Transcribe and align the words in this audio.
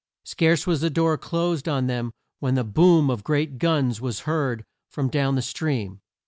Scarce 0.23 0.65
was 0.65 0.81
the 0.81 0.89
door 0.89 1.15
closed 1.15 1.69
on 1.69 1.85
them 1.85 2.11
when 2.39 2.55
the 2.55 2.63
boom 2.63 3.11
of 3.11 3.23
great 3.23 3.59
guns 3.59 4.01
was 4.01 4.21
heard 4.21 4.65
from 4.89 5.09
down 5.09 5.35
the 5.35 5.43
stream. 5.43 6.01